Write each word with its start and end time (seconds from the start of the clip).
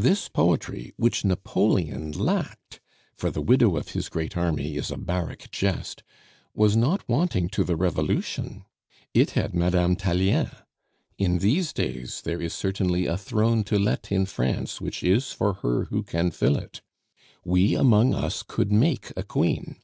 This 0.00 0.30
poetry, 0.30 0.94
which 0.96 1.26
Napoleon 1.26 2.10
lacked 2.12 2.80
for 3.18 3.30
the 3.30 3.42
Widow 3.42 3.76
of 3.76 3.88
his 3.90 4.08
Great 4.08 4.34
Army 4.34 4.76
is 4.76 4.90
a 4.90 4.96
barrack 4.96 5.50
jest, 5.50 6.02
was 6.54 6.74
not 6.74 7.06
wanting 7.06 7.50
to 7.50 7.64
the 7.64 7.76
Revolution; 7.76 8.64
it 9.12 9.32
had 9.32 9.52
Madame 9.52 9.94
Tallien! 9.94 10.48
In 11.18 11.40
these 11.40 11.74
days 11.74 12.22
there 12.22 12.40
is 12.40 12.54
certainly 12.54 13.04
a 13.04 13.18
throne 13.18 13.62
to 13.64 13.78
let 13.78 14.10
in 14.10 14.24
France 14.24 14.80
which 14.80 15.02
is 15.02 15.32
for 15.32 15.52
her 15.60 15.84
who 15.90 16.02
can 16.02 16.30
fill 16.30 16.56
it. 16.56 16.80
We 17.44 17.74
among 17.74 18.14
us 18.14 18.42
could 18.42 18.72
make 18.72 19.12
a 19.18 19.22
queen. 19.22 19.76